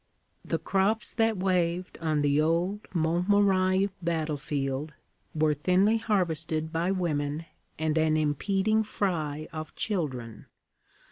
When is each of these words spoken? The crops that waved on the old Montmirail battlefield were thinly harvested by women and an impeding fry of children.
The 0.43 0.57
crops 0.57 1.13
that 1.13 1.37
waved 1.37 1.99
on 1.99 2.23
the 2.23 2.41
old 2.41 2.87
Montmirail 2.91 3.91
battlefield 4.01 4.93
were 5.35 5.53
thinly 5.53 5.97
harvested 5.99 6.73
by 6.73 6.89
women 6.89 7.45
and 7.77 7.95
an 7.99 8.17
impeding 8.17 8.81
fry 8.81 9.47
of 9.53 9.75
children. 9.75 10.47